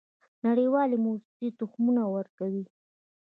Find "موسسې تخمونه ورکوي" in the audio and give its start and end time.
1.05-2.63